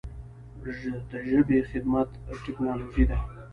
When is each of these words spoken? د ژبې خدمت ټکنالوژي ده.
د 1.11 1.13
ژبې 1.29 1.57
خدمت 1.69 2.09
ټکنالوژي 2.43 3.03
ده. 3.09 3.17